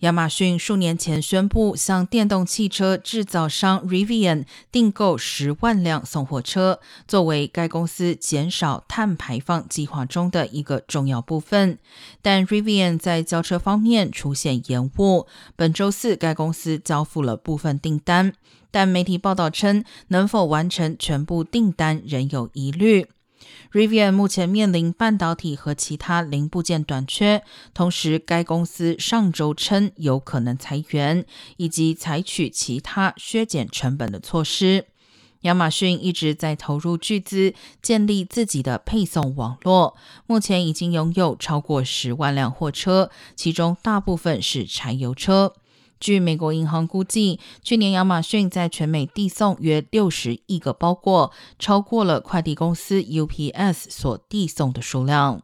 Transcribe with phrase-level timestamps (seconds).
[0.00, 11.78] 亚马逊数年前宣布向电动汽车制造商 Rivian 订购十万辆送货车，作为该公司减少碳排放计划中的一个重要部分。
[12.22, 18.32] 但 Rivian 在交车方面出现延误，本周四该公司交付了部分订单，
[18.70, 23.06] 但媒体报道称能否完成全部订单仍有疑虑。
[23.72, 31.24] Rivian 目前面临半导体和其他零部件短缺，同时该公司上周称有可能裁员
[31.56, 34.86] 以及采取其他削减成本的措施。
[35.42, 45.54] 亚马逊一直在投入巨资建立自己的配送网络，目前已经拥有超过十万辆货车，其中大部分是柴油车。
[46.00, 55.42] 据美国银行估计，去年亚马逊在全美递送约六十亿个包裹，超过了快递公司 UPS 所递送的数量。